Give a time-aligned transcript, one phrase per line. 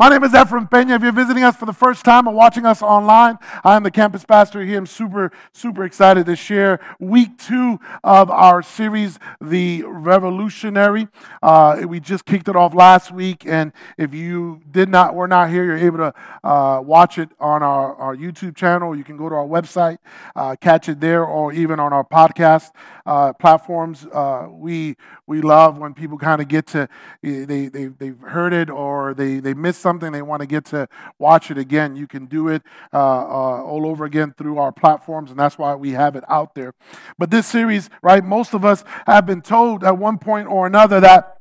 [0.00, 0.94] My name is Ephraim Pena.
[0.94, 3.90] If you're visiting us for the first time or watching us online, I am the
[3.90, 4.78] campus pastor here.
[4.78, 11.08] I'm super, super excited to share week two of our series, The Revolutionary.
[11.42, 15.50] Uh, we just kicked it off last week, and if you did not, were not
[15.50, 16.14] here, you're able to
[16.44, 18.96] uh, watch it on our, our YouTube channel.
[18.96, 19.98] You can go to our website,
[20.34, 22.70] uh, catch it there, or even on our podcast
[23.04, 24.06] uh, platforms.
[24.06, 24.96] Uh, we
[25.26, 26.88] we love when people kind of get to
[27.22, 30.88] they, they they've heard it or they they missed something they want to get to
[31.18, 31.96] watch it again.
[31.96, 32.62] You can do it
[32.92, 36.54] uh, uh, all over again through our platforms and that's why we have it out
[36.54, 36.74] there.
[37.18, 41.00] But this series right most of us have been told at one point or another
[41.00, 41.38] that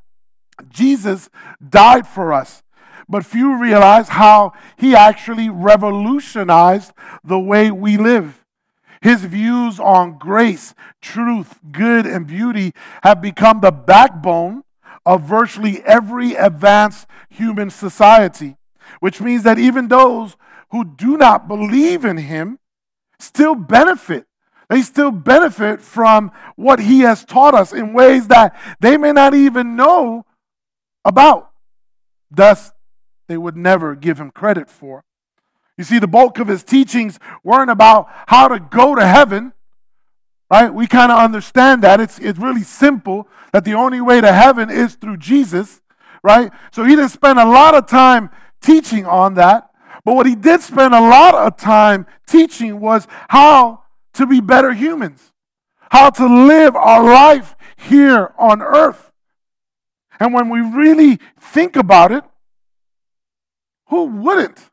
[0.69, 1.29] jesus
[1.67, 2.63] died for us.
[3.07, 6.91] But few realize how he actually revolutionized
[7.23, 8.45] the way we live.
[9.01, 14.63] His views on grace, truth, good, and beauty have become the backbone
[15.05, 18.57] of virtually every advanced human society,
[18.99, 20.35] which means that even those
[20.71, 22.59] who do not believe in him
[23.19, 24.25] still benefit.
[24.69, 29.33] They still benefit from what he has taught us in ways that they may not
[29.33, 30.25] even know
[31.03, 31.51] about.
[32.29, 32.71] Thus,
[33.27, 35.03] they would never give him credit for.
[35.77, 39.53] You see, the bulk of his teachings weren't about how to go to heaven,
[40.49, 40.73] right?
[40.73, 41.99] We kind of understand that.
[41.99, 45.81] It's, it's really simple that the only way to heaven is through Jesus,
[46.23, 46.51] right?
[46.71, 48.29] So he didn't spend a lot of time
[48.61, 49.69] teaching on that.
[50.03, 53.83] But what he did spend a lot of time teaching was how
[54.13, 55.31] to be better humans,
[55.91, 59.11] how to live our life here on earth.
[60.19, 62.23] And when we really think about it,
[63.87, 64.69] who wouldn't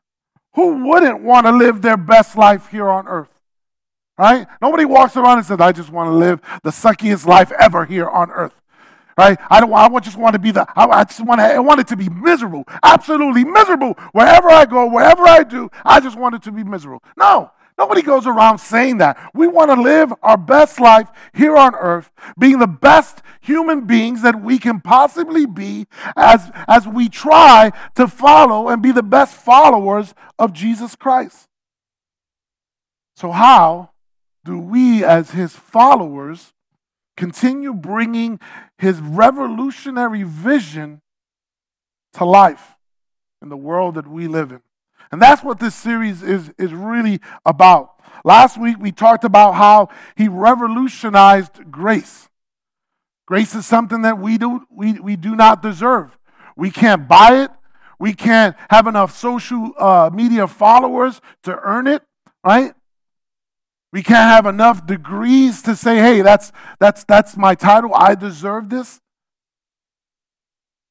[0.53, 3.36] who wouldn't want to live their best life here on earth?
[4.17, 4.47] Right?
[4.61, 8.09] Nobody walks around and says, I just want to live the suckiest life ever here
[8.09, 8.59] on earth.
[9.17, 9.37] Right?
[9.49, 11.87] I don't I just want to be the I, just want to I want it
[11.87, 12.65] to be miserable.
[12.83, 13.93] Absolutely miserable.
[14.11, 17.03] Wherever I go, wherever I do, I just want it to be miserable.
[17.17, 17.51] No.
[17.77, 19.31] Nobody goes around saying that.
[19.35, 24.23] We want to live our best life here on earth, being the best human beings
[24.23, 25.85] that we can possibly be
[26.15, 31.47] as, as we try to follow and be the best followers of Jesus Christ.
[33.15, 33.91] So, how
[34.47, 36.53] do we, as his followers,
[37.17, 38.39] continue bringing
[38.77, 41.01] his revolutionary vision
[42.13, 42.77] to life
[43.41, 44.61] in the world that we live in?
[45.11, 47.93] And that's what this series is, is really about.
[48.23, 52.29] Last week, we talked about how he revolutionized grace.
[53.25, 56.17] Grace is something that we do, we, we do not deserve.
[56.55, 57.51] We can't buy it.
[57.99, 62.03] We can't have enough social uh, media followers to earn it,
[62.45, 62.73] right?
[63.93, 67.91] We can't have enough degrees to say, hey, that's, that's, that's my title.
[67.95, 68.99] I deserve this.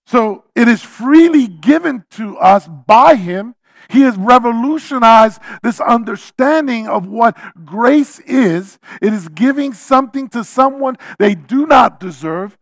[0.07, 3.57] So it is freely given to us by him
[3.89, 8.79] he has revolutionized this understanding of what grace is.
[9.01, 12.59] It is giving something to someone they do not deserve.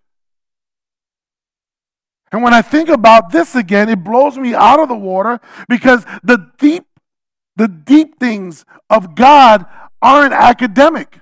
[2.31, 6.05] And when I think about this again, it blows me out of the water because
[6.23, 6.85] the deep,
[7.57, 9.67] the deep things of God
[10.05, 11.21] aren't academic.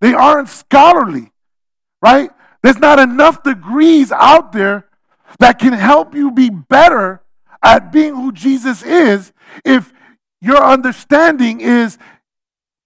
[0.00, 1.32] They aren't scholarly,
[2.02, 2.30] right?
[2.62, 4.86] There's not enough degrees out there
[5.38, 7.22] that can help you be better
[7.62, 9.32] at being who Jesus is
[9.64, 9.92] if
[10.40, 11.98] your understanding is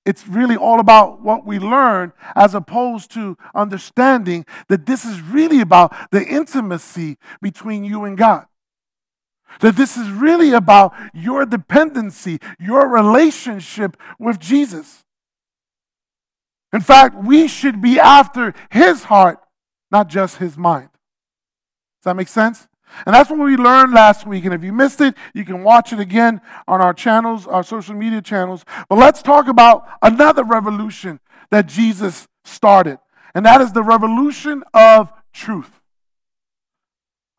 [0.04, 5.60] it's really all about what we learn as opposed to understanding that this is really
[5.60, 8.46] about the intimacy between you and God.
[9.60, 15.04] That this is really about your dependency, your relationship with Jesus.
[16.72, 19.38] In fact, we should be after his heart,
[19.90, 20.88] not just his mind.
[20.92, 22.66] Does that make sense?
[23.06, 24.44] And that's what we learned last week.
[24.44, 27.94] And if you missed it, you can watch it again on our channels, our social
[27.94, 28.64] media channels.
[28.88, 32.98] But let's talk about another revolution that Jesus started.
[33.34, 35.80] And that is the revolution of truth.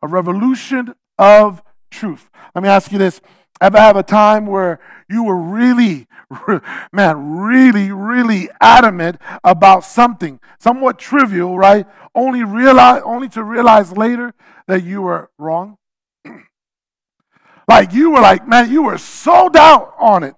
[0.02, 2.30] A revolution of truth.
[2.54, 3.20] Let me ask you this.
[3.60, 6.06] Ever have a time where you were really,
[6.92, 11.86] man, really, really adamant about something, somewhat trivial, right?
[12.14, 14.34] Only realize, only to realize later
[14.66, 15.78] that you were wrong?
[17.68, 20.34] like you were like, man, you were sold out on it.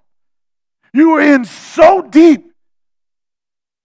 [0.93, 2.51] You were in so deep,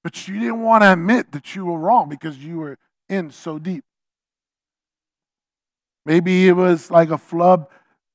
[0.05, 2.79] but you didn't want to admit that you were wrong because you were
[3.09, 3.85] in so deep.
[6.05, 7.69] Maybe it was like a flub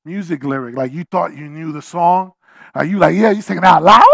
[0.08, 2.32] music lyric, like you thought you knew the song.
[2.74, 4.04] Are you like, yeah, you singing out loud,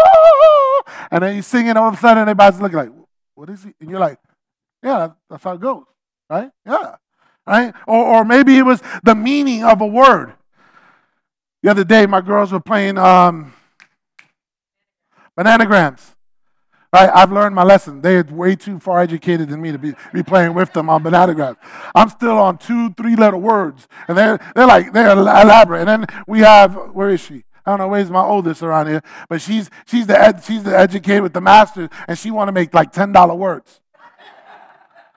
[1.11, 2.91] and then you singing all of a sudden everybody's looking like,
[3.33, 3.73] what is he?
[3.81, 4.19] And you're like,
[4.83, 5.83] yeah, that's how it goes,
[6.29, 6.51] right?
[6.65, 6.95] Yeah
[7.47, 7.73] right?
[7.87, 10.33] Or, or maybe it was the meaning of a word.
[11.63, 13.53] The other day, my girls were playing um,
[15.37, 16.14] bananagrams.
[16.93, 17.09] Right?
[17.13, 18.01] I've learned my lesson.
[18.01, 21.57] They're way too far educated than me to be, be playing with them on bananagrams.
[21.93, 23.87] I'm still on two, three letter words.
[24.07, 25.81] And they're, they're like, they're elaborate.
[25.81, 27.43] And then we have, where is she?
[27.65, 30.77] I don't know where's my oldest around here, but she's she's the ed, she's the
[30.77, 33.81] educated with the master, and she want to make like ten dollar words.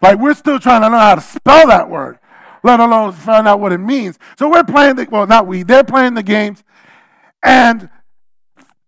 [0.01, 2.19] like we're still trying to learn how to spell that word,
[2.65, 4.19] let alone find out what it means.
[4.39, 5.63] So we're playing the well, not we.
[5.63, 6.65] They're playing the games,
[7.43, 7.91] and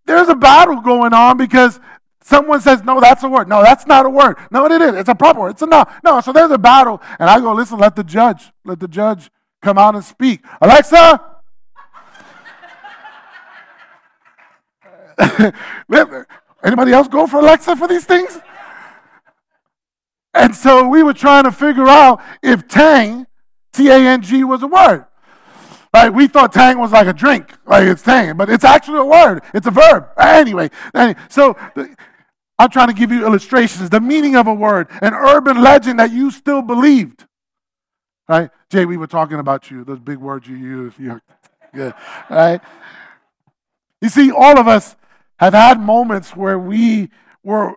[0.07, 1.79] there's a battle going on because
[2.31, 3.49] someone says, No, that's a word.
[3.49, 4.39] No, that's not a word.
[4.51, 4.95] No, it is.
[4.95, 5.51] It's a proper word.
[5.51, 5.85] It's a no.
[6.03, 7.03] No, so there's a battle.
[7.19, 9.31] And I go, Listen, let the judge, let the judge
[9.61, 10.43] come out and speak.
[10.63, 11.27] Alexa!
[16.63, 18.39] Anybody else go for Alexa for these things?
[20.33, 23.27] And so we were trying to figure out if Tang,
[23.73, 25.05] T A N G, was a word.
[25.93, 29.05] Like we thought tang was like a drink, like it's tang, but it's actually a
[29.05, 29.43] word.
[29.53, 30.09] It's a verb.
[30.17, 30.71] Anyway,
[31.29, 31.57] so
[32.61, 36.13] I'm trying to give you illustrations, the meaning of a word, an urban legend that
[36.13, 37.27] you still believed.
[38.29, 38.51] Right?
[38.69, 40.93] Jay, we were talking about you, those big words you use.
[40.99, 41.23] You're
[41.75, 41.95] good.
[42.29, 42.61] Right?
[44.03, 44.95] You see, all of us
[45.39, 47.09] have had moments where we
[47.43, 47.77] were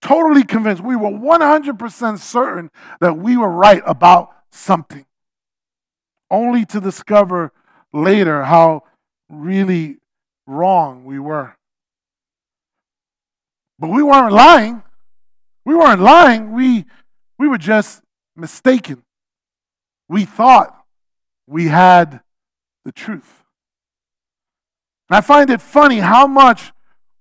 [0.00, 2.70] totally convinced, we were 100% certain
[3.02, 5.04] that we were right about something
[6.30, 7.52] only to discover
[7.92, 8.84] later how
[9.28, 9.98] really
[10.46, 11.54] wrong we were.
[13.82, 14.80] But we weren't lying.
[15.64, 16.52] We weren't lying.
[16.52, 16.84] We,
[17.36, 18.00] we were just
[18.36, 19.02] mistaken.
[20.08, 20.72] We thought
[21.48, 22.20] we had
[22.84, 23.42] the truth.
[25.10, 26.70] And I find it funny how much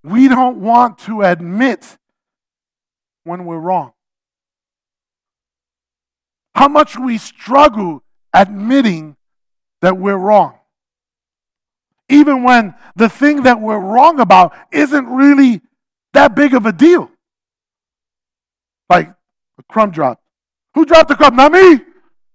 [0.04, 1.98] we don't want to admit
[3.24, 3.94] when we're wrong.
[6.54, 8.04] How much we struggle
[8.36, 9.16] admitting
[9.81, 10.60] that we're wrong.
[12.08, 15.62] Even when the thing that we're wrong about isn't really
[16.13, 17.10] that big of a deal.
[18.90, 19.10] Like
[19.58, 20.22] a crumb drop.
[20.74, 21.36] Who dropped the crumb?
[21.36, 21.80] Not me.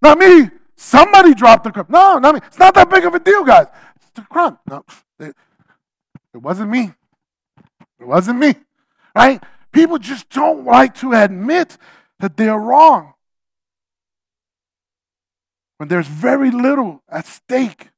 [0.02, 0.50] Not me.
[0.76, 1.87] Somebody dropped the crumb.
[1.88, 2.40] No, not me.
[2.46, 3.67] It's not that big of a deal, guys.
[3.96, 4.58] It's a crumb.
[4.69, 4.84] No,
[5.19, 5.34] it,
[6.34, 6.93] it wasn't me.
[7.99, 8.55] It wasn't me.
[9.14, 9.43] Right?
[9.73, 11.78] People just don't like to admit
[12.20, 13.14] that they're wrong
[15.78, 17.90] when there's very little at stake,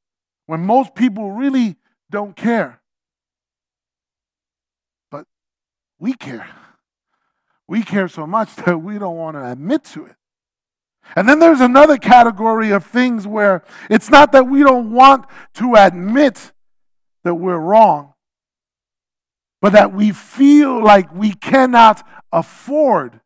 [0.47, 1.77] when most people really
[2.11, 2.81] don't care.
[5.11, 5.27] But
[5.99, 6.49] we care.
[7.67, 10.17] We care so much that we don't want to admit to it.
[11.17, 15.75] And then there's another category of things where it's not that we don't want to
[15.75, 16.53] admit
[17.25, 18.13] that we're wrong,
[19.63, 23.21] but that we feel like we cannot afford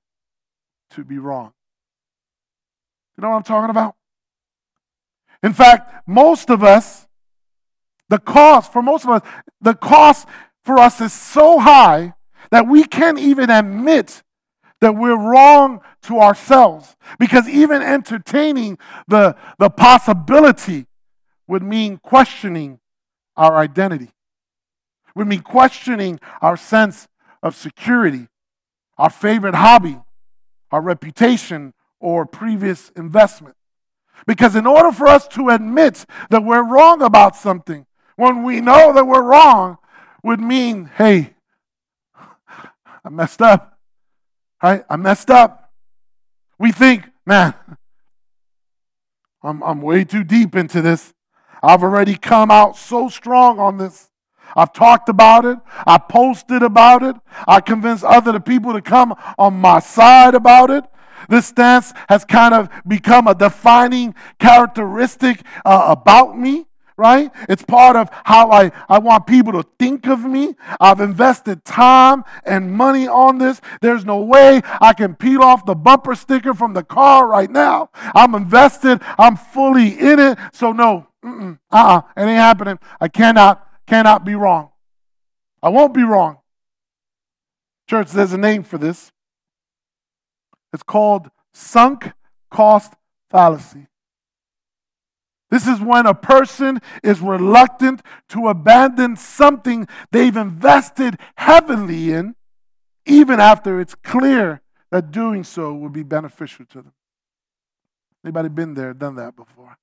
[0.90, 1.52] to be wrong.
[3.16, 3.96] You know what I'm talking about?
[5.42, 7.08] In fact, most of us,
[8.08, 9.22] the cost, for most of us,
[9.60, 10.28] the cost
[10.64, 12.14] for us is so high
[12.52, 14.22] that we can't even admit
[14.81, 16.94] that we're wrong to ourselves.
[17.19, 18.78] Because even entertaining
[19.08, 20.87] the, the possibility
[21.49, 22.78] would mean questioning
[23.37, 24.10] our identity,
[25.16, 27.08] would mean questioning our sense
[27.43, 28.28] of security,
[28.99, 29.99] our favorite hobby,
[30.70, 33.56] our reputation, or previous investment.
[34.26, 38.93] Because in order for us to admit that we're wrong about something, when we know
[38.93, 39.78] that we're wrong,
[40.22, 41.35] would mean, hey,
[43.04, 43.78] I messed up.
[44.62, 44.85] Right?
[44.88, 45.73] I messed up.
[46.59, 47.54] We think, man,
[49.42, 51.12] I'm, I'm way too deep into this.
[51.62, 54.11] I've already come out so strong on this.
[54.54, 55.59] I've talked about it.
[55.87, 57.16] I posted about it.
[57.49, 60.85] I convinced other people to come on my side about it.
[61.28, 67.30] This stance has kind of become a defining characteristic uh, about me, right?
[67.49, 70.54] It's part of how I, I want people to think of me.
[70.80, 73.61] I've invested time and money on this.
[73.80, 77.90] There's no way I can peel off the bumper sticker from the car right now.
[78.14, 80.38] I'm invested, I'm fully in it.
[80.52, 82.78] So, no, uh uh-uh, it ain't happening.
[83.00, 84.70] I cannot, cannot be wrong.
[85.62, 86.38] I won't be wrong.
[87.88, 89.12] Church, there's a name for this.
[90.72, 92.12] It's called sunk
[92.50, 92.94] cost
[93.30, 93.87] fallacy.
[95.52, 102.37] This is when a person is reluctant to abandon something they've invested heavily in,
[103.04, 106.94] even after it's clear that doing so will be beneficial to them.
[108.25, 109.76] Anybody been there, done that before?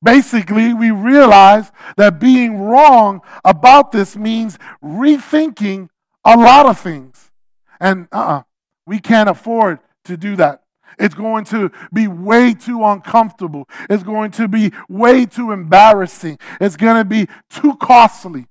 [0.00, 5.88] Basically, we realize that being wrong about this means rethinking
[6.24, 7.32] a lot of things.
[7.80, 8.42] And uh-uh,
[8.86, 10.62] we can't afford to do that.
[10.98, 13.68] It's going to be way too uncomfortable.
[13.90, 16.38] It's going to be way too embarrassing.
[16.60, 18.46] It's going to be too costly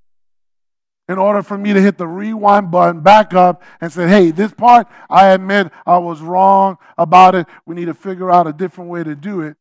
[1.08, 4.52] in order for me to hit the rewind button back up and say, hey, this
[4.52, 7.46] part, I admit I was wrong about it.
[7.64, 9.56] We need to figure out a different way to do it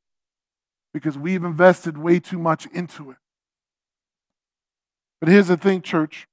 [0.93, 3.17] because we've invested way too much into it.
[5.19, 6.27] But here's the thing, church.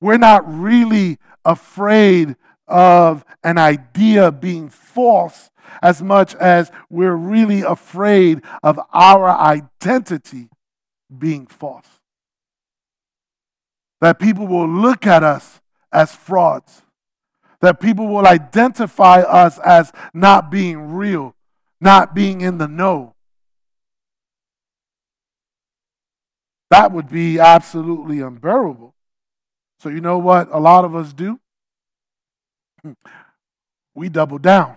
[0.00, 2.36] We're not really afraid
[2.68, 5.50] of an idea being false
[5.82, 10.48] as much as we're really afraid of our identity
[11.16, 11.86] being false.
[14.00, 15.60] That people will look at us
[15.92, 16.82] as frauds,
[17.60, 21.34] that people will identify us as not being real,
[21.80, 23.14] not being in the know.
[26.70, 28.94] That would be absolutely unbearable.
[29.80, 31.40] So, you know what a lot of us do?
[33.94, 34.76] We double down.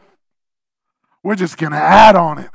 [1.24, 2.50] We're just going to add on it.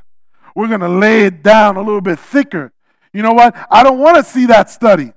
[0.55, 2.73] We're going to lay it down a little bit thicker.
[3.13, 3.55] You know what?
[3.71, 5.13] I don't want to see that study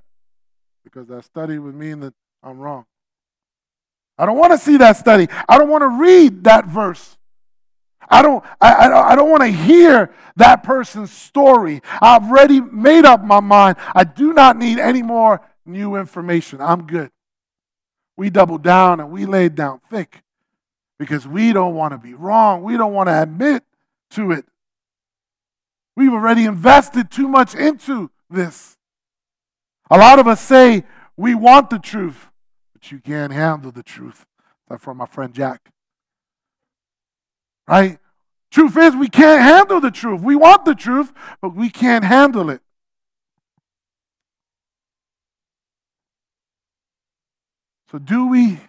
[0.84, 2.84] because that study would mean that I'm wrong.
[4.18, 5.28] I don't want to see that study.
[5.48, 7.16] I don't want to read that verse.
[8.08, 11.80] I don't, I, I, I don't want to hear that person's story.
[12.02, 13.76] I've already made up my mind.
[13.94, 16.60] I do not need any more new information.
[16.60, 17.10] I'm good.
[18.20, 20.22] We doubled down and we laid down thick
[20.98, 22.62] because we don't want to be wrong.
[22.62, 23.64] We don't want to admit
[24.10, 24.44] to it.
[25.96, 28.76] We've already invested too much into this.
[29.90, 30.84] A lot of us say
[31.16, 32.26] we want the truth,
[32.74, 34.26] but you can't handle the truth.
[34.68, 35.72] That's from my friend Jack.
[37.66, 38.00] Right?
[38.50, 40.20] Truth is, we can't handle the truth.
[40.20, 42.60] We want the truth, but we can't handle it.
[47.90, 48.60] So, do we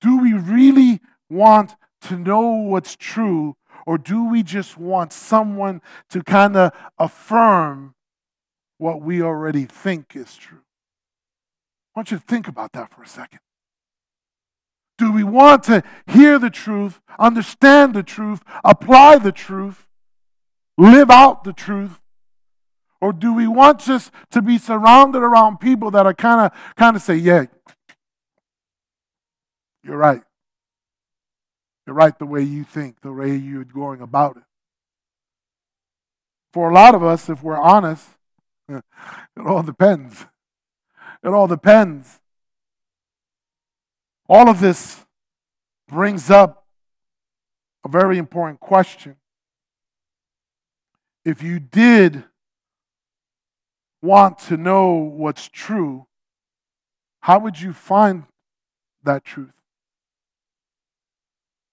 [0.00, 3.56] do we really want to know what's true,
[3.86, 5.80] or do we just want someone
[6.10, 7.94] to kind of affirm
[8.78, 10.62] what we already think is true?
[11.94, 13.38] I want you to think about that for a second.
[14.98, 19.86] Do we want to hear the truth, understand the truth, apply the truth,
[20.76, 22.00] live out the truth?
[23.00, 26.94] Or do we want just to be surrounded around people that are kind of kind
[26.96, 27.46] of say, yeah,
[29.84, 30.22] you're right.
[31.86, 34.44] You're right the way you think, the way you're going about it.
[36.52, 38.06] For a lot of us, if we're honest,
[38.68, 38.82] it
[39.44, 40.26] all depends.
[41.24, 42.20] It all depends.
[44.28, 45.04] All of this
[45.88, 46.66] brings up
[47.84, 49.16] a very important question.
[51.24, 52.24] If you did
[54.00, 56.06] want to know what's true,
[57.20, 58.24] how would you find
[59.04, 59.61] that truth?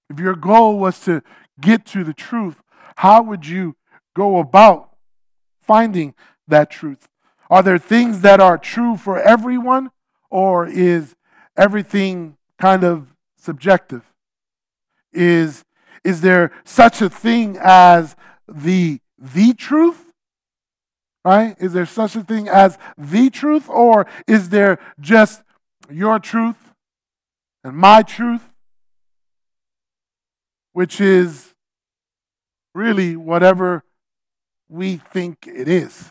[0.10, 1.22] If your goal was to
[1.62, 2.62] get to the truth,
[2.98, 3.76] how would you
[4.16, 4.90] go about
[5.62, 6.16] finding
[6.48, 7.08] that truth?
[7.50, 9.92] Are there things that are true for everyone,
[10.30, 11.16] or is
[11.58, 14.04] everything kind of subjective?
[15.14, 15.64] Is,
[16.04, 18.16] is there such a thing as
[18.48, 20.06] the the truth?
[21.26, 21.56] Right?
[21.60, 25.44] Is there such a thing as the truth, or is there just
[25.90, 26.74] your truth
[27.64, 28.49] and my truth
[30.80, 31.54] which is
[32.74, 33.84] really whatever
[34.70, 36.10] we think it is.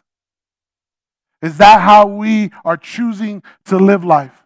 [1.41, 4.45] Is that how we are choosing to live life?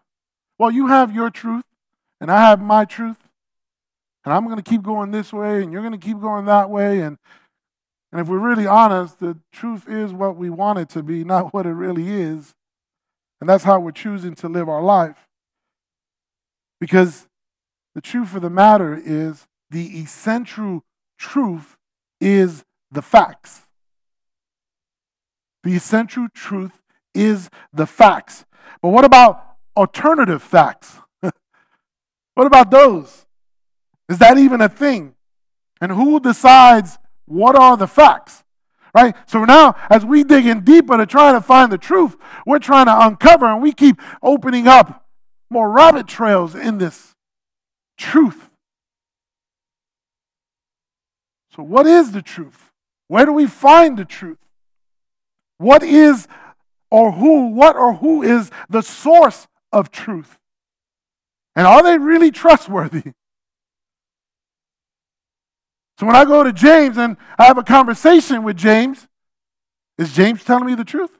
[0.57, 1.65] Well, you have your truth,
[2.21, 3.17] and I have my truth,
[4.23, 6.69] and I'm going to keep going this way, and you're going to keep going that
[6.69, 7.01] way.
[7.01, 7.17] And,
[8.13, 11.53] and if we're really honest, the truth is what we want it to be, not
[11.53, 12.55] what it really is.
[13.41, 15.27] And that's how we're choosing to live our life.
[16.79, 17.27] Because
[17.93, 20.83] the truth of the matter is the essential
[21.17, 21.75] truth
[22.21, 23.63] is the facts.
[25.63, 26.83] The essential truth
[27.15, 28.45] is the facts.
[28.81, 29.43] But what about
[29.75, 30.99] alternative facts?
[31.21, 33.25] what about those?
[34.07, 35.15] Is that even a thing?
[35.81, 38.43] And who decides what are the facts?
[38.93, 39.15] Right?
[39.25, 42.15] So now, as we dig in deeper to try to find the truth,
[42.45, 45.07] we're trying to uncover and we keep opening up
[45.49, 47.15] more rabbit trails in this
[47.97, 48.51] truth.
[51.55, 52.71] So, what is the truth?
[53.07, 54.39] Where do we find the truth?
[55.57, 56.27] What is
[56.89, 60.39] or who, what or who is the source of truth?
[61.55, 63.13] And are they really trustworthy?
[65.99, 69.07] So when I go to James and I have a conversation with James,
[69.97, 71.19] is James telling me the truth?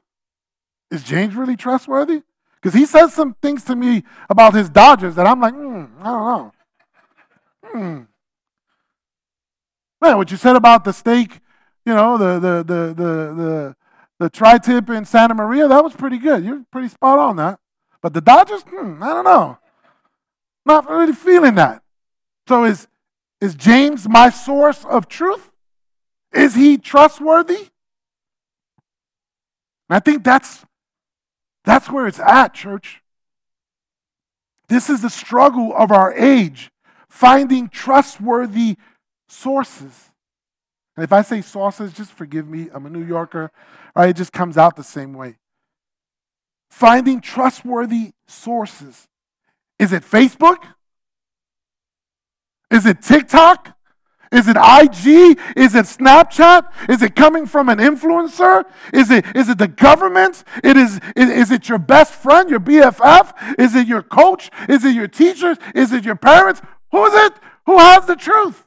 [0.89, 2.23] Is James really trustworthy?
[2.55, 6.03] Because he says some things to me about his Dodgers that I'm like, hmm, I
[6.03, 6.53] don't know.
[7.65, 8.01] Hmm.
[10.03, 11.39] Man, what you said about the steak,
[11.85, 13.75] you know, the the the the the,
[14.19, 16.43] the tri-tip in Santa Maria, that was pretty good.
[16.43, 17.57] You're pretty spot on that.
[18.01, 19.59] But the Dodgers, hmm, I don't know.
[20.65, 21.83] Not really feeling that.
[22.49, 22.89] So is
[23.39, 25.51] is James my source of truth?
[26.33, 27.69] Is he trustworthy?
[29.89, 30.65] I think that's
[31.63, 33.01] that's where it's at, church.
[34.67, 36.71] This is the struggle of our age,
[37.07, 38.75] finding trustworthy
[39.27, 40.11] sources.
[40.95, 42.69] And if I say sources, just forgive me.
[42.73, 43.51] I'm a New Yorker.
[43.95, 44.09] Right?
[44.09, 45.37] It just comes out the same way.
[46.69, 49.07] Finding trustworthy sources.
[49.79, 50.63] Is it Facebook?
[52.71, 53.77] Is it TikTok?
[54.31, 55.37] Is it IG?
[55.55, 56.89] Is it Snapchat?
[56.89, 58.65] Is it coming from an influencer?
[58.91, 60.43] Is it, is it the government?
[60.63, 63.59] It is, is, is it your best friend, your BFF?
[63.59, 64.49] Is it your coach?
[64.67, 65.57] Is it your teachers?
[65.75, 66.61] Is it your parents?
[66.91, 67.33] Who is it?
[67.67, 68.65] Who has the truth?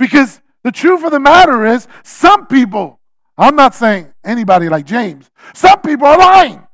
[0.00, 2.98] Because the truth of the matter is, some people,
[3.36, 6.66] I'm not saying anybody like James, some people are lying.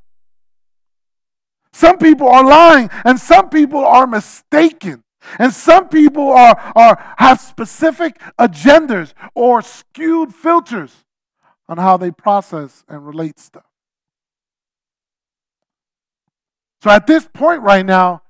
[1.73, 5.02] Some people are lying, and some people are mistaken.
[5.40, 11.04] And some people are, are, have specific agendas or skewed filters
[11.68, 13.66] on how they process and relate stuff.
[16.80, 18.23] So at this point right now,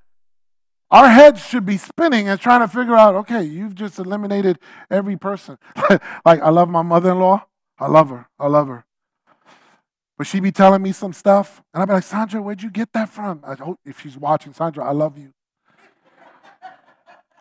[0.91, 4.59] our heads should be spinning and trying to figure out okay, you've just eliminated
[4.91, 5.59] every person.
[6.25, 7.47] like, I love my mother in law.
[7.79, 8.29] I love her.
[8.39, 8.85] I love her.
[10.17, 12.93] But she be telling me some stuff, and I'd be like, Sandra, where'd you get
[12.95, 13.43] that from?
[13.47, 15.33] I hope if she's watching, Sandra, I love you.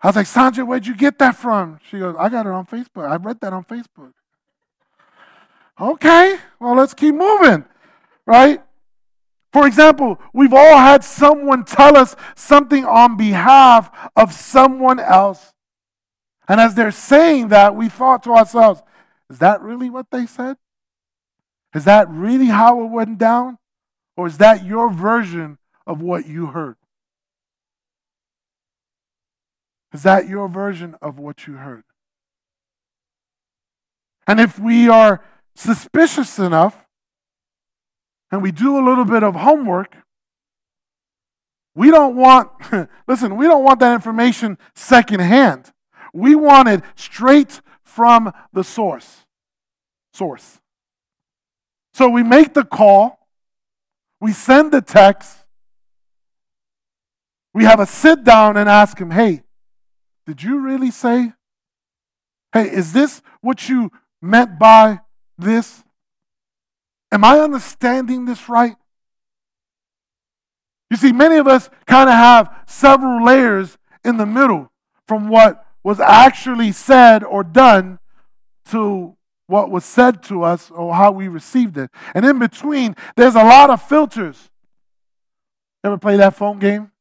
[0.03, 1.79] I was like, Sandra, where'd you get that from?
[1.89, 3.09] She goes, I got it on Facebook.
[3.09, 4.11] I read that on Facebook.
[5.79, 7.65] Okay, well, let's keep moving,
[8.25, 8.61] right?
[9.55, 15.53] For example, we've all had someone tell us something on behalf of someone else.
[16.49, 18.81] And as they're saying that, we thought to ourselves,
[19.29, 20.57] is that really what they said?
[21.73, 23.57] Is that really how it went down?
[24.17, 25.57] Or is that your version
[25.87, 26.75] of what you heard?
[29.93, 31.85] Is that your version of what you heard?
[34.27, 35.23] And if we are
[35.55, 36.84] suspicious enough
[38.35, 39.95] and we do a little bit of homework,
[41.73, 42.49] we don't want,
[43.07, 45.71] listen, we don't want that information secondhand.
[46.13, 49.25] We want it straight from the source.
[50.13, 50.59] Source.
[51.93, 53.25] So we make the call,
[54.19, 55.37] we send the text,
[57.53, 59.43] we have a sit down and ask him, hey,
[60.27, 61.31] did you really say?
[62.51, 64.99] Hey, is this what you meant by
[65.37, 65.84] this?
[67.15, 68.75] Am I understanding this right?
[70.91, 74.69] You see, many of us kind of have several layers in the middle
[75.07, 77.99] from what was actually said or done
[78.65, 79.15] to
[79.47, 81.89] what was said to us or how we received it.
[82.13, 84.49] And in between, there's a lot of filters.
[85.85, 86.91] Ever play that phone game?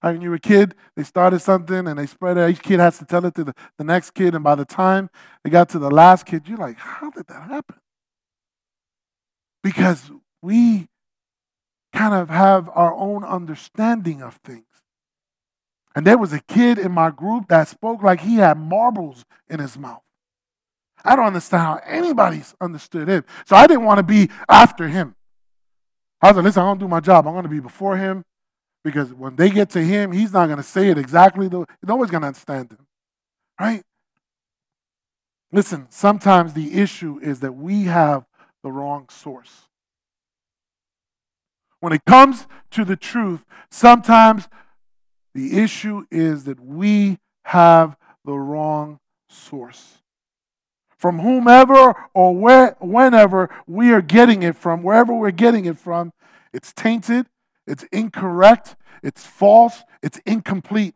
[0.00, 2.50] when you were a kid, they started something and they spread it.
[2.50, 4.34] Each kid has to tell it to the, the next kid.
[4.34, 5.10] And by the time
[5.44, 7.76] they got to the last kid, you're like, how did that happen?
[9.62, 10.10] Because
[10.42, 10.88] we
[11.92, 14.64] kind of have our own understanding of things.
[15.94, 19.58] And there was a kid in my group that spoke like he had marbles in
[19.58, 20.02] his mouth.
[21.04, 23.24] I don't understand how anybody's understood him.
[23.46, 25.16] So I didn't want to be after him.
[26.22, 27.26] I was like, listen, I'm going to do my job.
[27.26, 28.24] I'm going to be before him.
[28.84, 31.48] Because when they get to him, he's not going to say it exactly.
[31.48, 32.86] The, nobody's going to understand him.
[33.58, 33.82] Right?
[35.52, 38.24] Listen, sometimes the issue is that we have
[38.62, 39.68] the wrong source.
[41.80, 44.48] When it comes to the truth, sometimes
[45.34, 49.98] the issue is that we have the wrong source.
[50.98, 56.12] From whomever or where, whenever we are getting it from, wherever we're getting it from,
[56.52, 57.26] it's tainted,
[57.66, 60.94] it's incorrect, it's false, it's incomplete.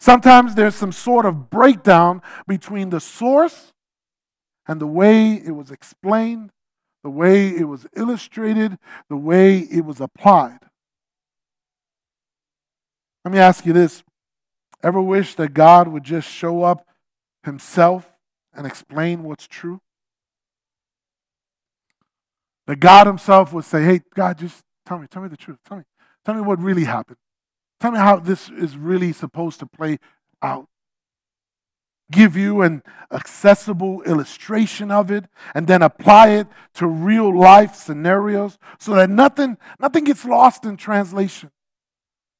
[0.00, 3.72] Sometimes there's some sort of breakdown between the source
[4.66, 6.50] and the way it was explained,
[7.02, 10.58] the way it was illustrated, the way it was applied.
[13.24, 14.02] Let me ask you this
[14.82, 16.86] ever wish that God would just show up
[17.42, 18.16] himself
[18.54, 19.80] and explain what's true?
[22.66, 25.58] That God himself would say, Hey, God, just Tell me, tell me the truth.
[25.68, 25.84] Tell me.
[26.24, 27.18] Tell me what really happened.
[27.78, 29.98] Tell me how this is really supposed to play
[30.40, 30.66] out.
[32.10, 38.58] Give you an accessible illustration of it and then apply it to real life scenarios
[38.78, 41.50] so that nothing, nothing gets lost in translation.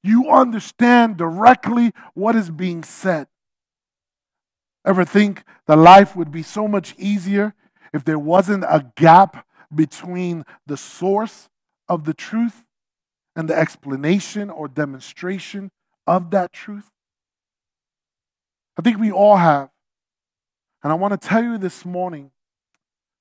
[0.03, 3.27] You understand directly what is being said.
[4.87, 7.55] Ever think that life would be so much easier
[7.93, 11.51] if there wasn't a gap between the source
[11.89, 12.65] of the truth
[13.37, 15.71] and the explanation or demonstration
[16.07, 16.91] of that truth?
[18.79, 19.71] I think we all have.
[20.83, 22.31] And I want to tell you this morning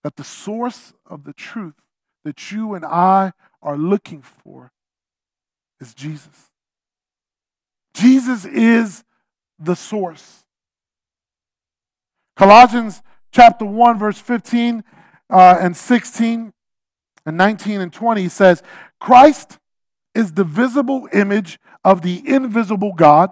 [0.03, 1.73] that the source of the truth
[2.23, 4.71] that you and I are looking for
[5.81, 6.51] is Jesus.
[7.93, 9.03] Jesus is
[9.57, 10.45] the source.
[12.35, 14.83] Colossians chapter 1, verse 15
[15.29, 16.53] uh, and 16
[17.25, 18.61] and 19 and 20 says,
[18.99, 19.57] Christ
[20.13, 23.31] is the visible image of the invisible God.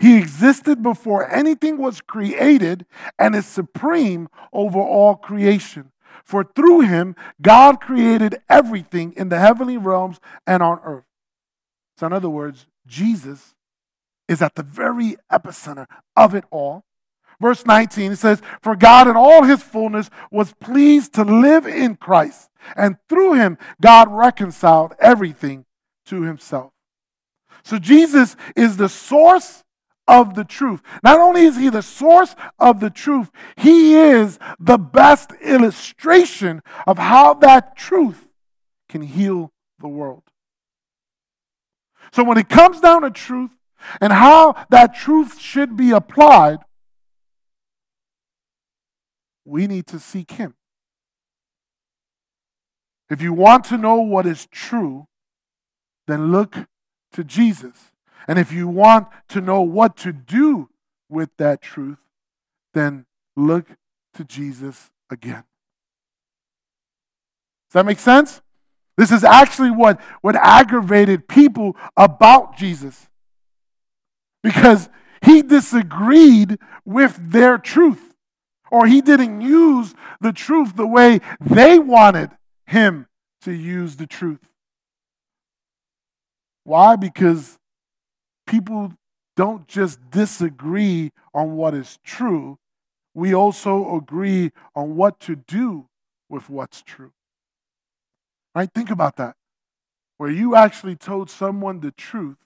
[0.00, 2.86] He existed before anything was created
[3.18, 5.92] and is supreme over all creation.
[6.24, 11.04] For through him, God created everything in the heavenly realms and on earth.
[11.98, 13.54] So, in other words, Jesus
[14.26, 15.86] is at the very epicenter
[16.16, 16.84] of it all.
[17.38, 21.96] Verse 19, it says, For God in all his fullness was pleased to live in
[21.96, 25.66] Christ, and through him, God reconciled everything
[26.06, 26.72] to himself.
[27.62, 29.62] So Jesus is the source
[30.10, 30.82] of the truth.
[31.04, 36.98] Not only is he the source of the truth, he is the best illustration of
[36.98, 38.26] how that truth
[38.88, 40.24] can heal the world.
[42.12, 43.52] So when it comes down to truth
[44.00, 46.58] and how that truth should be applied,
[49.44, 50.54] we need to seek him.
[53.08, 55.06] If you want to know what is true,
[56.08, 56.56] then look
[57.12, 57.89] to Jesus.
[58.30, 60.68] And if you want to know what to do
[61.08, 61.98] with that truth,
[62.74, 63.04] then
[63.36, 63.66] look
[64.14, 65.42] to Jesus again.
[67.66, 68.40] Does that make sense?
[68.96, 73.08] This is actually what, what aggravated people about Jesus.
[74.44, 74.88] Because
[75.22, 78.14] he disagreed with their truth,
[78.70, 82.30] or he didn't use the truth the way they wanted
[82.66, 83.08] him
[83.42, 84.52] to use the truth.
[86.62, 86.94] Why?
[86.94, 87.58] Because
[88.50, 88.92] people
[89.36, 92.58] don't just disagree on what is true,
[93.14, 95.86] we also agree on what to do
[96.28, 97.12] with what's true.
[98.54, 98.68] Right?
[98.74, 99.36] Think about that.
[100.18, 102.36] Where you actually told someone the truth,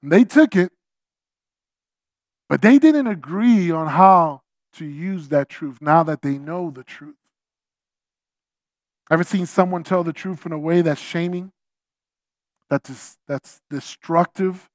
[0.00, 0.72] they took it,
[2.48, 4.42] but they didn't agree on how
[4.74, 7.16] to use that truth now that they know the truth.
[9.10, 11.50] Ever seen someone tell the truth in a way that's shaming,
[12.68, 14.68] that's, that's destructive,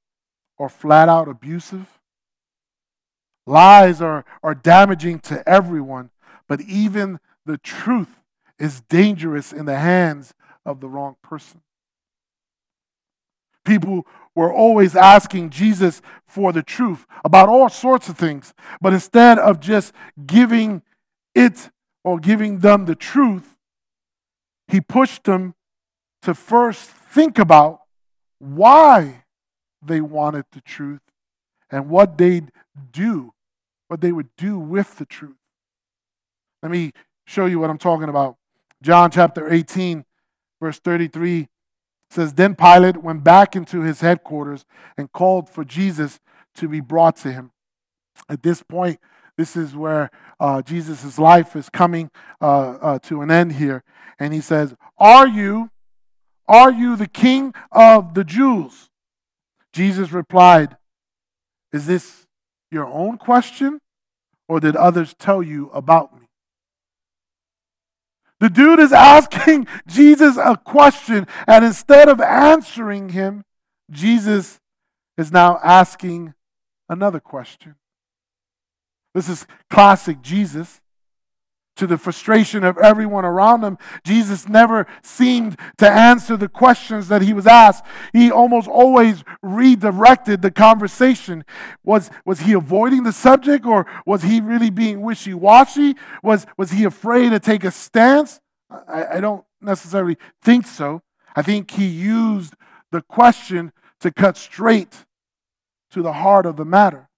[0.58, 1.98] or flat out abusive?
[3.46, 6.10] Lies are, are damaging to everyone,
[6.48, 8.22] but even the truth
[8.58, 11.60] is dangerous in the hands of the wrong person.
[13.64, 19.38] People were always asking Jesus for the truth about all sorts of things, but instead
[19.38, 19.92] of just
[20.26, 20.82] giving
[21.34, 21.70] it
[22.02, 23.56] or giving them the truth,
[24.68, 25.54] he pushed them
[26.22, 27.80] to first think about
[28.38, 29.24] why
[29.82, 31.00] they wanted the truth
[31.70, 32.50] and what they'd
[32.92, 33.32] do,
[33.88, 35.36] what they would do with the truth.
[36.62, 36.92] Let me
[37.26, 38.36] show you what I'm talking about.
[38.82, 40.04] John chapter 18,
[40.60, 41.48] verse 33
[42.10, 44.64] says, Then Pilate went back into his headquarters
[44.96, 46.20] and called for Jesus
[46.56, 47.52] to be brought to him.
[48.28, 49.00] At this point,
[49.36, 53.82] this is where uh, Jesus' life is coming uh, uh, to an end here.
[54.18, 55.70] And he says, Are you,
[56.48, 58.90] are you the king of the Jews?
[59.72, 60.76] Jesus replied,
[61.72, 62.26] Is this
[62.70, 63.80] your own question,
[64.48, 66.26] or did others tell you about me?
[68.40, 73.44] The dude is asking Jesus a question, and instead of answering him,
[73.90, 74.60] Jesus
[75.16, 76.34] is now asking
[76.88, 77.76] another question.
[79.14, 80.80] This is classic Jesus.
[81.76, 87.22] To the frustration of everyone around him, Jesus never seemed to answer the questions that
[87.22, 87.84] he was asked.
[88.12, 91.44] He almost always redirected the conversation.
[91.82, 95.96] Was, was he avoiding the subject or was he really being wishy washy?
[96.22, 98.40] Was, was he afraid to take a stance?
[98.70, 101.02] I, I don't necessarily think so.
[101.34, 102.54] I think he used
[102.92, 105.04] the question to cut straight
[105.90, 107.08] to the heart of the matter.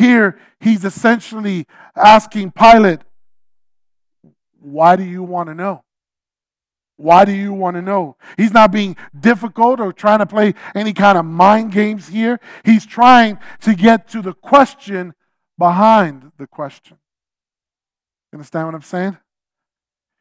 [0.00, 3.00] Here, he's essentially asking Pilate,
[4.58, 5.84] Why do you want to know?
[6.96, 8.16] Why do you want to know?
[8.38, 12.40] He's not being difficult or trying to play any kind of mind games here.
[12.64, 15.12] He's trying to get to the question
[15.58, 16.96] behind the question.
[18.32, 19.18] Understand what I'm saying?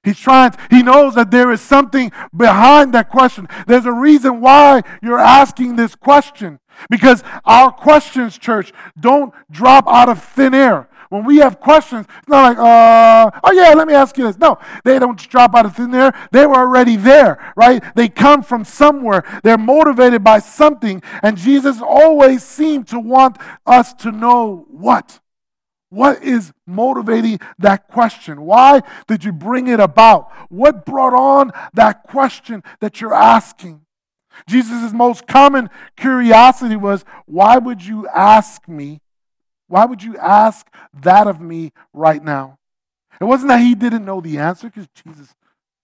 [0.03, 3.47] He's trying, he knows that there is something behind that question.
[3.67, 6.59] There's a reason why you're asking this question.
[6.89, 10.87] Because our questions, church, don't drop out of thin air.
[11.09, 14.37] When we have questions, it's not like, uh, oh yeah, let me ask you this.
[14.37, 16.13] No, they don't drop out of thin air.
[16.31, 17.83] They were already there, right?
[17.95, 19.23] They come from somewhere.
[19.43, 21.01] They're motivated by something.
[21.23, 25.19] And Jesus always seemed to want us to know what.
[25.89, 28.43] What is motivating that question?
[28.43, 30.31] Why did you bring it about?
[30.49, 33.81] What brought on that question that you're asking?
[34.47, 39.01] Jesus' most common curiosity was, Why would you ask me?
[39.67, 42.57] Why would you ask that of me right now?
[43.19, 45.35] It wasn't that he didn't know the answer, because Jesus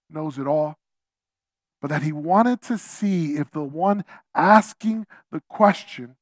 [0.09, 0.77] knows it all,
[1.81, 6.15] but that he wanted to see if the one asking the question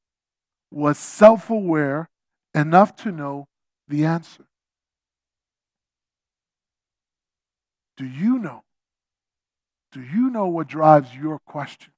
[0.70, 2.08] was self aware
[2.54, 3.46] enough to know
[3.88, 4.46] the answer.
[7.96, 8.62] Do you know?
[9.92, 11.90] Do you know what drives your questions?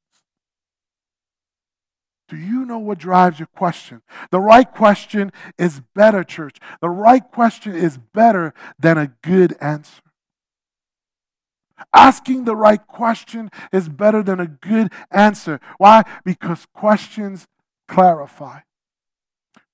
[2.29, 4.03] Do you know what drives your question?
[4.31, 6.59] The right question is better, church.
[6.81, 10.03] The right question is better than a good answer.
[11.95, 15.61] Asking the right question is better than a good answer.
[15.79, 16.03] Why?
[16.25, 17.47] Because questions
[17.87, 18.61] clarify.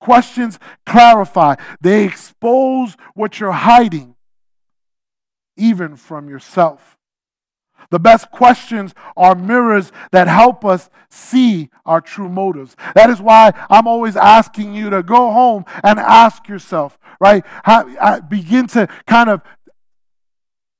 [0.03, 4.15] Questions clarify, they expose what you're hiding,
[5.55, 6.97] even from yourself.
[7.89, 12.75] The best questions are mirrors that help us see our true motives.
[12.95, 17.45] That is why I'm always asking you to go home and ask yourself, right?
[17.63, 19.41] How, begin to kind of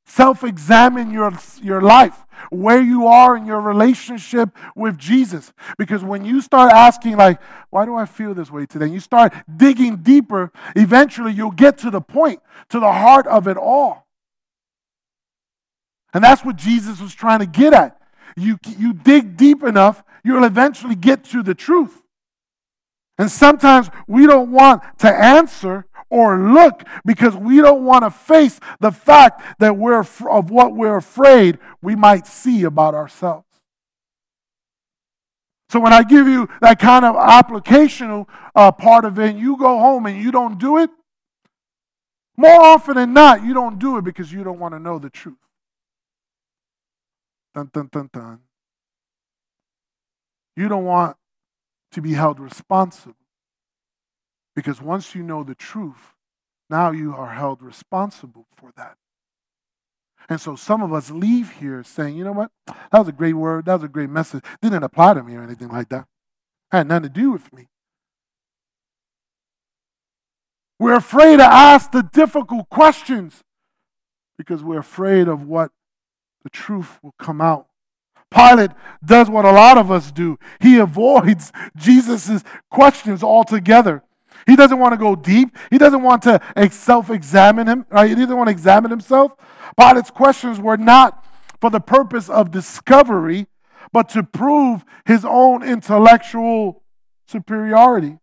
[0.06, 5.54] self examine your, your life where you are in your relationship with Jesus.
[5.78, 8.86] Because when you start asking, like, why do I feel this way today?
[8.86, 13.48] And you start digging deeper, eventually you'll get to the point, to the heart of
[13.48, 14.08] it all.
[16.14, 18.00] And that's what Jesus was trying to get at.
[18.38, 22.02] You, you dig deep enough, you'll eventually get to the truth.
[23.18, 28.60] And sometimes we don't want to answer or look because we don't want to face
[28.80, 33.48] the fact that we're of what we're afraid we might see about ourselves.
[35.70, 39.80] So when I give you that kind of applicational uh, part of it, you go
[39.80, 40.92] home and you don't do it,
[42.38, 45.10] more often than not, you don't do it because you don't want to know the
[45.10, 45.38] truth.
[47.56, 48.40] Dun, dun, dun, dun.
[50.56, 51.18] You don't want
[51.94, 53.16] to be held responsible
[54.56, 56.14] because once you know the truth,
[56.70, 58.98] now you are held responsible for that.
[60.30, 62.52] And so some of us leave here saying, you know what?
[62.68, 63.66] That was a great word.
[63.66, 64.44] That was a great message.
[64.62, 66.06] Didn't apply to me or anything like that.
[66.72, 67.68] Had nothing to do with me.
[70.80, 73.42] We're afraid to ask the difficult questions
[74.38, 75.72] because we're afraid of what
[76.44, 77.68] the truth will come out.
[78.34, 78.72] Pilate
[79.06, 80.40] does what a lot of us do.
[80.60, 84.04] He avoids Jesus' questions altogether.
[84.46, 85.56] He doesn't want to go deep.
[85.70, 86.40] He doesn't want to
[86.72, 87.86] self examine him.
[87.90, 88.10] Right?
[88.10, 89.34] He doesn't want to examine himself.
[89.78, 91.26] Pilate's questions were not
[91.62, 93.48] for the purpose of discovery,
[93.92, 96.84] but to prove his own intellectual
[97.28, 98.20] superiority.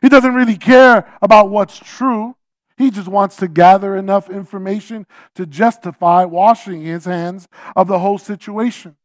[0.00, 2.36] He doesn't really care about what's true.
[2.76, 8.18] He just wants to gather enough information to justify washing his hands of the whole
[8.18, 8.96] situation.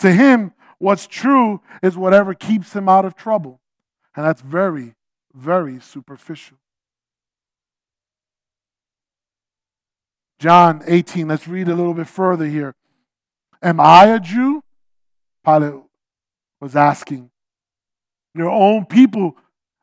[0.00, 3.60] To him, what's true is whatever keeps him out of trouble.
[4.16, 4.96] And that's very,
[5.34, 6.58] very superficial.
[10.38, 12.74] John 18, let's read a little bit further here.
[13.62, 14.62] Am I a Jew?
[15.44, 15.74] Pilate
[16.60, 17.30] was asking.
[18.34, 19.36] Your own people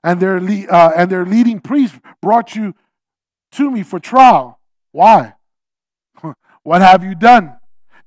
[0.04, 2.76] and their, uh, and their leading priests brought you
[3.52, 4.60] to me for trial.
[4.92, 5.34] Why?
[6.64, 7.59] what have you done?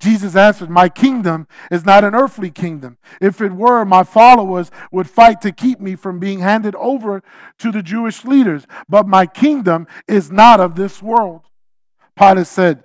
[0.02, 2.98] Jesus answered, My kingdom is not an earthly kingdom.
[3.20, 7.22] If it were, my followers would fight to keep me from being handed over
[7.58, 8.66] to the Jewish leaders.
[8.88, 11.42] But my kingdom is not of this world.
[12.18, 12.82] Pilate said,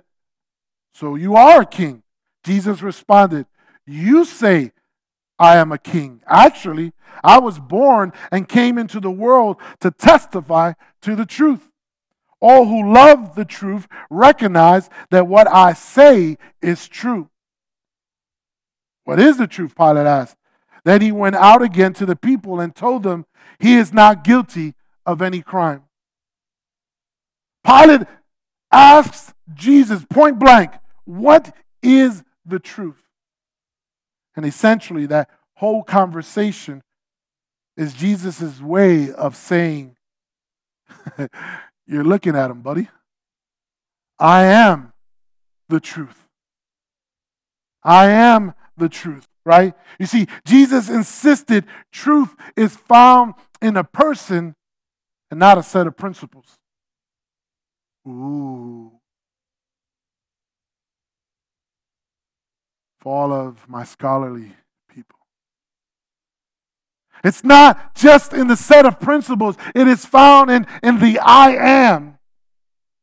[0.94, 2.04] So you are a king.
[2.44, 3.46] Jesus responded,
[3.84, 4.70] You say
[5.40, 6.22] I am a king.
[6.28, 6.92] Actually,
[7.24, 11.68] I was born and came into the world to testify to the truth.
[12.40, 17.30] All who love the truth recognize that what I say is true.
[19.04, 19.74] What is the truth?
[19.74, 20.36] Pilate asked.
[20.84, 23.26] Then he went out again to the people and told them
[23.58, 24.74] he is not guilty
[25.04, 25.82] of any crime.
[27.64, 28.06] Pilate
[28.70, 30.72] asks Jesus point blank,
[31.04, 33.02] What is the truth?
[34.36, 36.82] And essentially, that whole conversation
[37.76, 39.96] is Jesus' way of saying,
[41.88, 42.88] You're looking at him, buddy.
[44.18, 44.92] I am
[45.70, 46.28] the truth.
[47.82, 49.74] I am the truth, right?
[49.98, 54.54] You see, Jesus insisted truth is found in a person
[55.30, 56.58] and not a set of principles.
[58.06, 58.92] Ooh.
[63.00, 64.54] For all of my scholarly.
[67.24, 71.50] It's not just in the set of principles, it is found in, in the I
[71.50, 72.18] am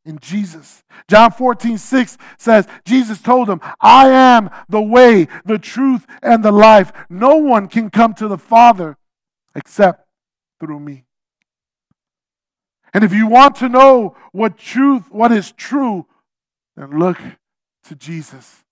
[0.05, 0.83] in Jesus.
[1.07, 6.51] John 14, 6 says, Jesus told him, I am the way, the truth, and the
[6.51, 6.93] life.
[7.09, 8.97] No one can come to the Father
[9.55, 10.07] except
[10.59, 11.05] through me.
[12.93, 16.05] And if you want to know what truth, what is true,
[16.77, 17.17] then look
[17.85, 18.63] to Jesus.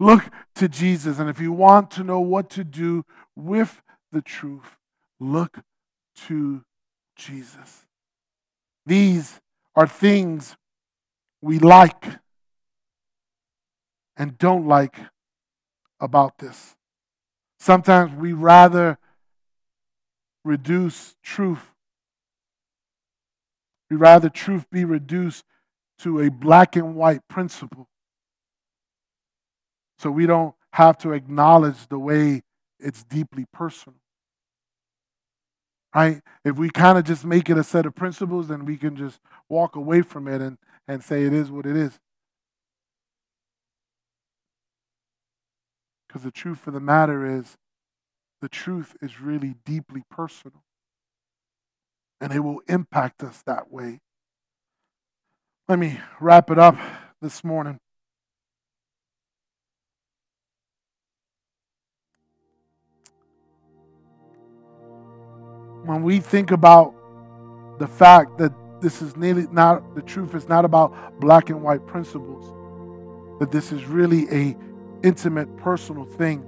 [0.00, 1.18] Look to Jesus.
[1.18, 3.04] And if you want to know what to do
[3.36, 4.76] with the truth,
[5.20, 5.58] look
[6.26, 6.62] to
[7.16, 7.84] Jesus.
[8.86, 9.40] These
[9.74, 10.56] are things
[11.40, 12.04] we like
[14.16, 14.96] and don't like
[16.00, 16.74] about this.
[17.60, 18.98] Sometimes we rather
[20.44, 21.74] reduce truth.
[23.90, 25.44] We rather truth be reduced
[26.00, 27.88] to a black and white principle.
[29.98, 32.42] So we don't have to acknowledge the way
[32.78, 33.97] it's deeply personal
[35.94, 36.20] right?
[36.44, 39.20] If we kind of just make it a set of principles, then we can just
[39.48, 41.98] walk away from it and, and say it is what it is.
[46.06, 47.56] Because the truth of the matter is,
[48.40, 50.62] the truth is really deeply personal.
[52.20, 54.00] And it will impact us that way.
[55.68, 56.76] Let me wrap it up
[57.20, 57.78] this morning.
[65.84, 66.94] When we think about
[67.78, 71.86] the fact that this is nearly not the truth is not about black and white
[71.86, 72.54] principles
[73.40, 74.56] that this is really a
[75.02, 76.44] intimate personal thing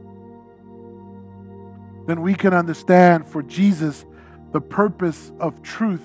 [2.07, 4.05] then we can understand for Jesus
[4.53, 6.03] the purpose of truth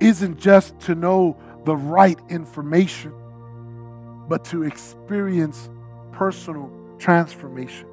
[0.00, 3.12] isn't just to know the right information
[4.28, 5.70] but to experience
[6.12, 7.86] personal transformation.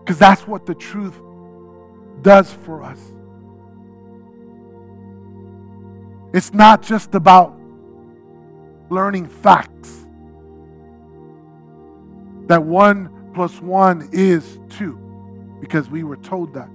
[0.00, 1.14] Because that's what the truth
[2.22, 3.00] does for us
[6.32, 7.58] It's not just about
[8.88, 10.06] learning facts
[12.46, 14.96] that one plus one is two,
[15.60, 16.68] because we were told that.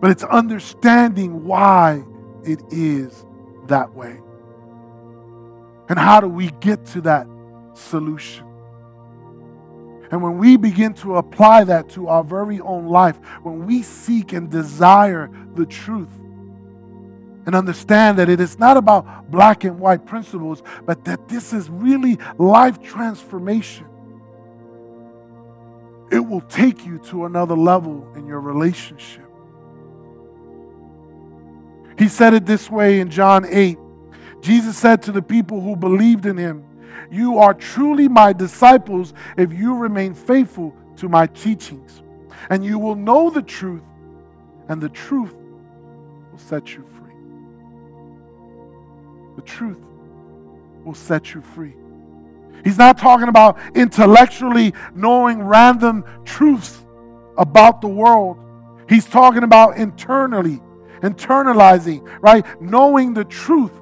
[0.00, 2.02] But it's understanding why
[2.44, 3.26] it is
[3.66, 4.20] that way.
[5.88, 7.26] And how do we get to that
[7.74, 8.46] solution?
[10.14, 14.32] And when we begin to apply that to our very own life, when we seek
[14.32, 16.12] and desire the truth,
[17.46, 21.68] and understand that it is not about black and white principles, but that this is
[21.68, 23.86] really life transformation.
[26.12, 29.28] It will take you to another level in your relationship.
[31.98, 33.76] He said it this way in John 8.
[34.42, 36.64] Jesus said to the people who believed in him,
[37.10, 42.02] You are truly my disciples if you remain faithful to my teachings.
[42.50, 43.84] And you will know the truth,
[44.68, 45.34] and the truth
[46.30, 47.14] will set you free.
[49.36, 49.80] The truth
[50.84, 51.74] will set you free.
[52.64, 56.80] He's not talking about intellectually knowing random truths
[57.36, 58.38] about the world.
[58.88, 60.60] He's talking about internally,
[61.00, 62.44] internalizing, right?
[62.60, 63.72] Knowing the truth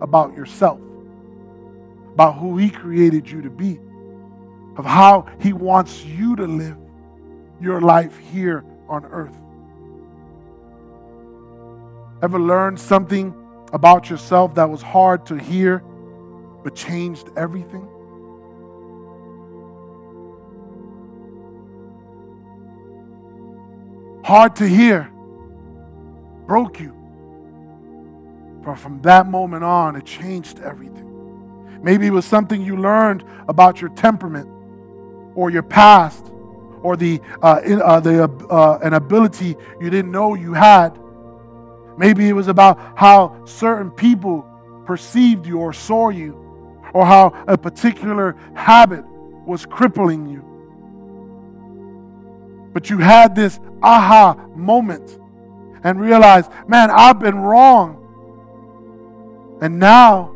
[0.00, 0.80] about yourself,
[2.16, 3.78] about who He created you to be,
[4.78, 6.78] of how He wants you to live
[7.60, 9.36] your life here on earth.
[12.22, 13.34] Ever learned something
[13.74, 15.80] about yourself that was hard to hear
[16.64, 17.86] but changed everything?
[24.24, 25.10] Hard to hear,
[26.46, 26.94] broke you.
[28.64, 30.95] But from that moment on, it changed everything.
[31.82, 34.48] Maybe it was something you learned about your temperament
[35.34, 36.32] or your past
[36.82, 40.96] or the, uh, in, uh, the uh, an ability you didn't know you had
[41.96, 44.44] Maybe it was about how certain people
[44.84, 46.34] perceived you or saw you,
[46.92, 49.04] or how a particular habit
[49.46, 50.42] was crippling you.
[52.72, 55.18] But you had this aha moment
[55.82, 58.02] and realized, man, I've been wrong.
[59.62, 60.35] And now,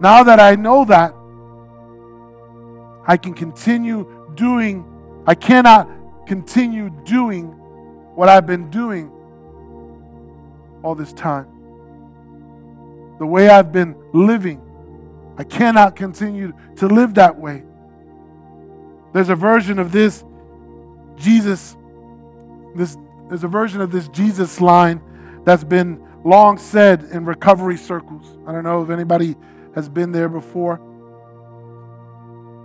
[0.00, 1.14] now that I know that,
[3.06, 4.84] I can continue doing,
[5.26, 5.88] I cannot
[6.26, 7.46] continue doing
[8.14, 9.10] what I've been doing
[10.82, 11.46] all this time.
[13.18, 14.60] The way I've been living,
[15.38, 17.64] I cannot continue to live that way.
[19.12, 20.24] There's a version of this
[21.16, 21.76] Jesus,
[22.76, 22.96] this,
[23.28, 25.00] there's a version of this Jesus line
[25.44, 28.38] that's been long said in recovery circles.
[28.46, 29.34] I don't know if anybody
[29.78, 30.80] has been there before.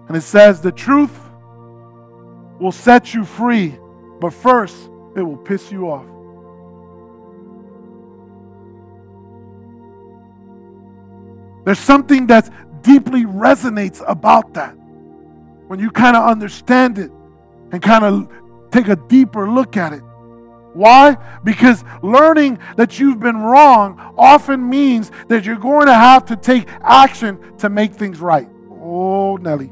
[0.08, 1.16] And it says, The truth
[2.60, 3.78] will set you free,
[4.20, 6.08] but first it will piss you off.
[11.66, 12.50] There's something that
[12.82, 14.74] deeply resonates about that
[15.68, 17.12] when you kind of understand it
[17.72, 18.28] and kind of
[18.72, 20.04] take a deeper look at it.
[20.74, 21.18] Why?
[21.44, 26.68] Because learning that you've been wrong often means that you're going to have to take
[26.82, 28.50] action to make things right.
[28.72, 29.72] Oh, Nelly.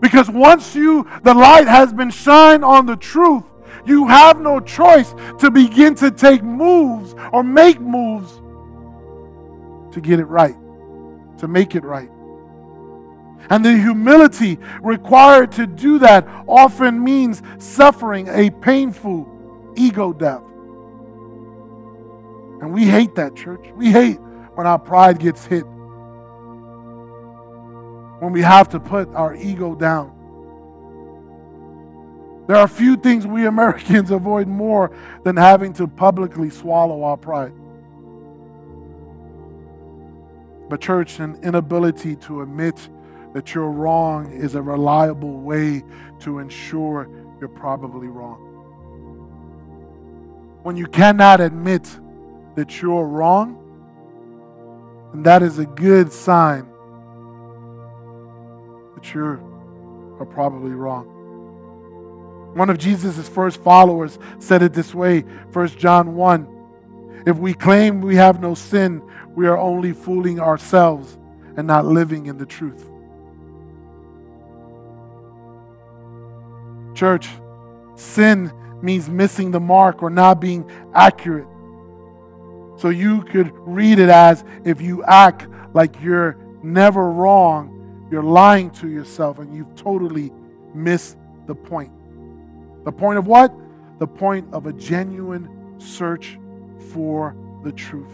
[0.00, 3.44] Because once you, the light has been shined on the truth,
[3.84, 8.40] you have no choice to begin to take moves or make moves
[9.92, 10.56] to get it right,
[11.38, 12.10] to make it right.
[13.48, 19.28] And the humility required to do that often means suffering a painful
[19.76, 20.42] ego death.
[22.60, 23.70] And we hate that, church.
[23.74, 24.18] We hate
[24.54, 25.64] when our pride gets hit,
[28.20, 30.16] when we have to put our ego down.
[32.46, 34.90] There are few things we Americans avoid more
[35.22, 37.52] than having to publicly swallow our pride.
[40.68, 42.88] But, church, an inability to admit
[43.32, 45.82] that you're wrong is a reliable way
[46.20, 47.08] to ensure
[47.38, 48.46] you're probably wrong.
[50.62, 51.88] When you cannot admit
[52.56, 53.56] that you're wrong,
[55.12, 56.66] and that is a good sign
[58.94, 59.22] that you
[60.20, 61.06] are probably wrong.
[62.54, 65.20] One of Jesus' first followers said it this way,
[65.52, 67.22] 1 John 1.
[67.26, 69.02] If we claim we have no sin,
[69.34, 71.16] we are only fooling ourselves
[71.56, 72.89] and not living in the truth.
[77.00, 77.30] Church,
[77.94, 81.48] sin means missing the mark or not being accurate.
[82.76, 88.68] So you could read it as if you act like you're never wrong, you're lying
[88.72, 90.30] to yourself and you've totally
[90.74, 91.90] missed the point.
[92.84, 93.50] The point of what?
[93.98, 96.38] The point of a genuine search
[96.92, 97.34] for
[97.64, 98.12] the truth.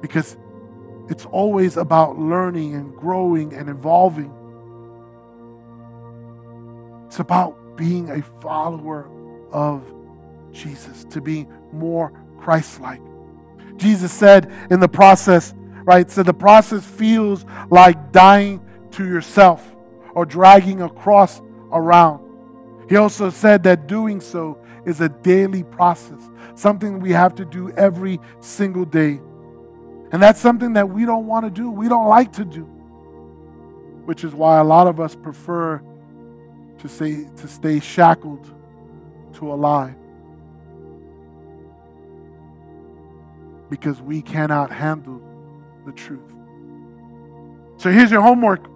[0.00, 0.36] Because
[1.08, 4.32] it's always about learning and growing and evolving.
[7.08, 9.08] It's about being a follower
[9.50, 9.82] of
[10.52, 13.00] Jesus, to be more Christ like.
[13.76, 15.54] Jesus said in the process,
[15.84, 16.10] right?
[16.10, 19.74] So the process feels like dying to yourself
[20.12, 21.40] or dragging a cross
[21.72, 22.20] around.
[22.90, 26.20] He also said that doing so is a daily process,
[26.56, 29.18] something we have to do every single day.
[30.12, 32.64] And that's something that we don't want to do, we don't like to do,
[34.04, 35.82] which is why a lot of us prefer
[36.78, 38.52] to, say, to stay shackled
[39.34, 39.94] to a lie.
[43.70, 45.20] Because we cannot handle
[45.84, 46.20] the truth.
[47.76, 48.68] So here's your homework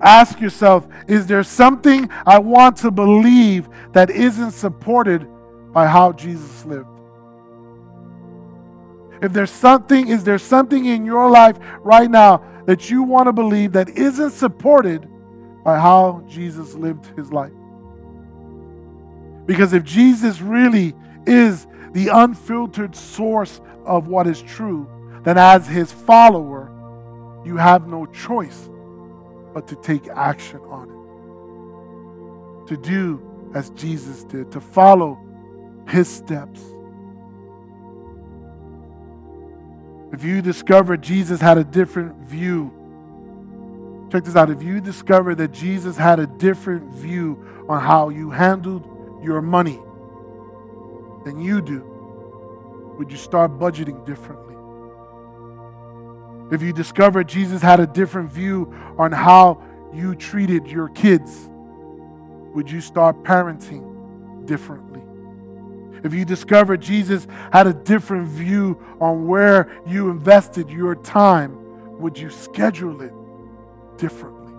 [0.00, 5.26] Ask yourself is there something I want to believe that isn't supported
[5.72, 6.88] by how Jesus lived?
[9.20, 13.32] If there's something, is there something in your life right now that you want to
[13.32, 15.08] believe that isn't supported
[15.68, 17.52] by how Jesus lived his life?
[19.44, 20.94] Because if Jesus really
[21.26, 24.88] is the unfiltered source of what is true,
[25.24, 26.72] then as his follower,
[27.44, 28.70] you have no choice
[29.52, 30.88] but to take action on
[32.64, 32.68] it.
[32.68, 33.20] To do
[33.54, 35.18] as Jesus did, to follow
[35.86, 36.62] his steps.
[40.14, 42.72] If you discover Jesus had a different view,
[44.10, 44.50] check this out.
[44.50, 48.86] If you discover that Jesus had a different view on how you handled
[49.22, 49.78] your money
[51.24, 51.84] than you do,
[52.98, 54.54] would you start budgeting differently?
[56.50, 61.48] If you discover Jesus had a different view on how you treated your kids,
[62.54, 65.02] would you start parenting differently?
[66.02, 72.16] If you discover Jesus had a different view on where you invested your time, would
[72.16, 73.12] you schedule it
[73.98, 74.54] differently?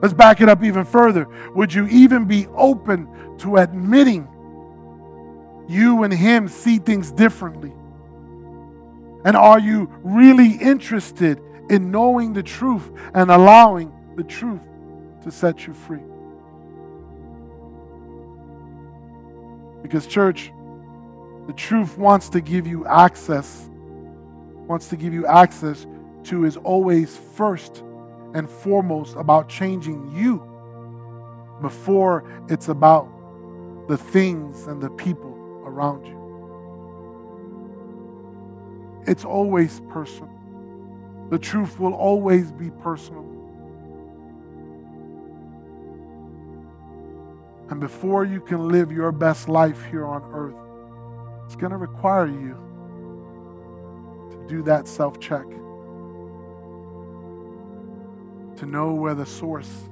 [0.00, 1.28] Let's back it up even further.
[1.54, 4.28] Would you even be open to admitting
[5.68, 7.72] you and him see things differently?
[9.24, 14.60] And are you really interested in knowing the truth and allowing the truth
[15.22, 16.02] to set you free?
[19.82, 20.52] Because, church,
[21.46, 23.70] the truth wants to give you access,
[24.66, 25.86] wants to give you access
[26.24, 27.82] to is always first
[28.34, 30.42] and foremost about changing you
[31.60, 33.08] before it's about
[33.88, 35.32] the things and the people
[35.64, 36.24] around you.
[39.06, 40.30] It's always personal.
[41.30, 43.24] The truth will always be personal.
[47.70, 50.58] And before you can live your best life here on earth,
[51.46, 52.56] it's going to require you
[54.30, 55.44] to do that self check,
[58.58, 59.88] to know where the source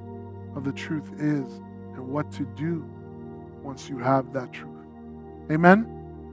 [0.55, 1.47] of the truth is
[1.95, 2.85] and what to do
[3.61, 4.69] once you have that truth.
[5.51, 5.92] Amen?